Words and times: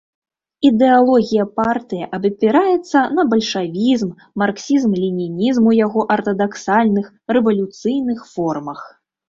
Ідэалогія 0.67 1.43
партыі 1.59 2.05
абапіраецца 2.19 2.99
на 3.19 3.27
бальшавізм, 3.35 4.09
марксізм-ленінізм 4.45 5.63
у 5.75 5.77
яго 5.85 6.01
артадаксальных, 6.19 7.05
рэвалюцыйных 7.37 8.19
формах. 8.35 8.81